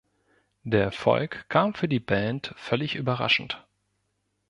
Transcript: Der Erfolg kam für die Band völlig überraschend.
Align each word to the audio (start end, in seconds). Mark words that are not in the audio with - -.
Der 0.63 0.81
Erfolg 0.81 1.45
kam 1.47 1.75
für 1.75 1.87
die 1.87 1.99
Band 1.99 2.55
völlig 2.57 2.95
überraschend. 2.95 3.67